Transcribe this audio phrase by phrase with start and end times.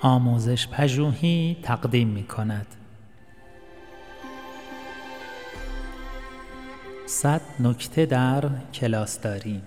[0.00, 2.66] آموزش پژوهی تقدیم می کند.
[7.06, 9.62] صد نکته در کلاس داریم.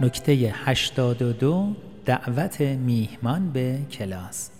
[0.00, 4.50] نکته 82 دعوت میهمان به کلاس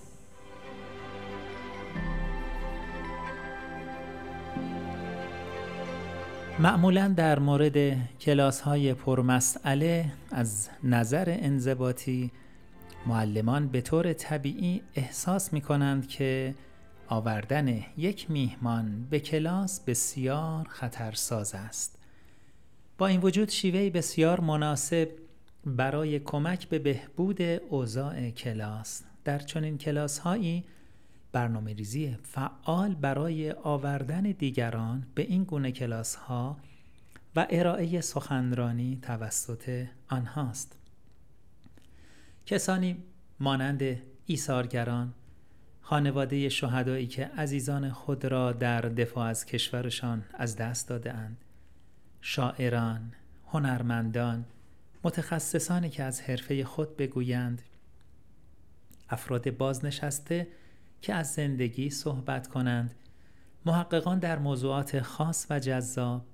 [6.59, 12.31] معمولا در مورد کلاس های پرمسئله از نظر انضباطی
[13.07, 16.55] معلمان به طور طبیعی احساس می کنند که
[17.09, 21.99] آوردن یک میهمان به کلاس بسیار خطرساز است.
[22.99, 25.09] با این وجود شیوهی بسیار مناسب
[25.67, 29.03] برای کمک به بهبود اوضاع کلاس.
[29.25, 30.65] در چنین کلاس هایی
[31.33, 36.57] برنامه ریزی فعال برای آوردن دیگران به این گونه کلاس ها
[37.37, 40.79] و ارائه سخنرانی توسط آنهاست.
[42.47, 42.97] کسانی
[43.41, 43.83] مانند
[44.27, 45.15] ایثارگران
[45.81, 51.37] خانواده شهدایی که عزیزان خود را در دفاع از کشورشان از دست داده اند
[52.21, 53.13] شاعران،
[53.47, 54.45] هنرمندان،
[55.05, 57.63] متخصصانی که از حرفه خود بگویند
[59.09, 60.49] افراد بازنشسته
[61.03, 62.95] که از زندگی صحبت کنند.
[63.67, 66.27] محققان در موضوعات خاص و جذاب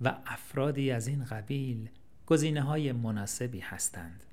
[0.00, 1.88] و افرادی از این قبیل
[2.26, 4.24] گزینه های مناسبی هستند.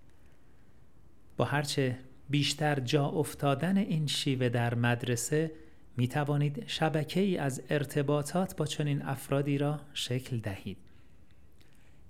[1.37, 5.51] با هرچه بیشتر جا افتادن این شیوه در مدرسه
[5.97, 10.77] می توانید شبکه ای از ارتباطات با چنین افرادی را شکل دهید.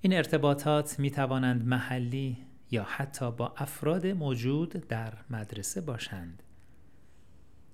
[0.02, 2.37] این ارتباطات می توانند محلی
[2.71, 6.43] یا حتی با افراد موجود در مدرسه باشند.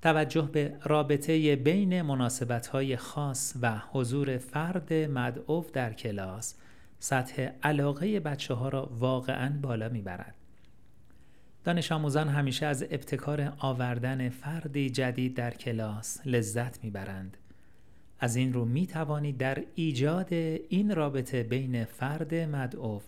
[0.06, 6.56] توجه به رابطه بین مناسبت‌های خاص و حضور فرد مدعو در کلاس
[7.00, 10.36] سطح علاقه بچه ها را واقعا بالا می‌برد.
[11.64, 17.38] دانش آموزان همیشه از ابتکار آوردن فردی جدید در کلاس لذت می‌برند.
[18.20, 23.00] از این رو می توانید در ایجاد این رابطه بین فرد مدعو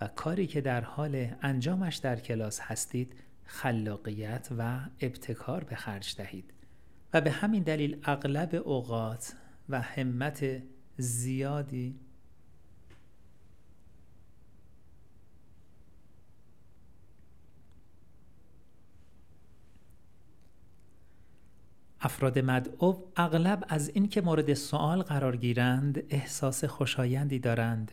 [0.00, 3.12] و کاری که در حال انجامش در کلاس هستید
[3.44, 6.52] خلاقیت و ابتکار به خرج دهید
[7.12, 9.34] و به همین دلیل اغلب اوقات
[9.68, 10.62] و همت
[10.96, 12.00] زیادی
[22.00, 27.92] افراد مدعو اغلب از اینکه مورد سوال قرار گیرند احساس خوشایندی دارند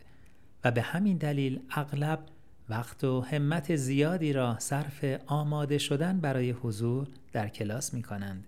[0.64, 2.26] و به همین دلیل اغلب
[2.72, 8.46] وقت و همت زیادی را صرف آماده شدن برای حضور در کلاس می کنند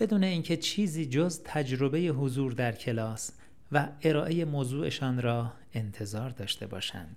[0.00, 3.30] بدون اینکه چیزی جز تجربه حضور در کلاس
[3.72, 7.16] و ارائه موضوعشان را انتظار داشته باشند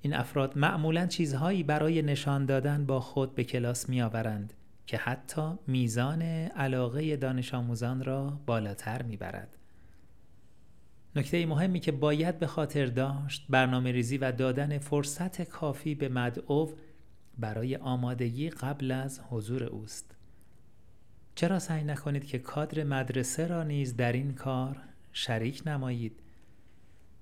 [0.00, 4.52] این افراد معمولا چیزهایی برای نشان دادن با خود به کلاس می آورند
[4.86, 9.56] که حتی میزان علاقه دانش آموزان را بالاتر می برد.
[11.18, 16.68] نکته مهمی که باید به خاطر داشت برنامه ریزی و دادن فرصت کافی به مدعو
[17.38, 20.14] برای آمادگی قبل از حضور اوست.
[21.34, 24.76] چرا سعی نکنید که کادر مدرسه را نیز در این کار
[25.12, 26.20] شریک نمایید؟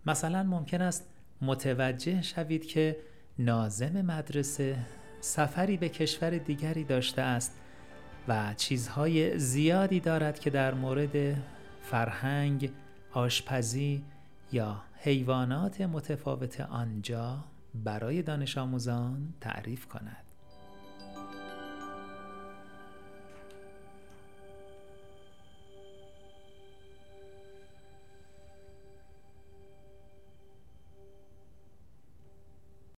[0.07, 1.05] مثلا ممکن است
[1.43, 2.97] متوجه شوید که
[3.39, 4.77] نازم مدرسه
[5.21, 7.61] سفری به کشور دیگری داشته است
[8.29, 11.37] و چیزهای زیادی دارد که در مورد
[11.83, 12.71] فرهنگ
[13.13, 14.05] آشپزی
[14.53, 17.45] یا حیوانات متفاوت آنجا
[17.75, 20.25] برای دانش آموزان تعریف کند.